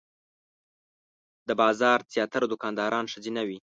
[1.47, 3.57] د بازار زیاتره دوکانداران ښځینه وې.